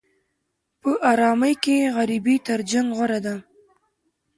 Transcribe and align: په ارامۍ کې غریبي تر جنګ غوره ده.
په 0.81 0.91
ارامۍ 1.11 1.53
کې 1.63 1.77
غریبي 1.95 2.35
تر 2.47 2.59
جنګ 2.71 2.87
غوره 2.97 3.19
ده. 3.25 3.35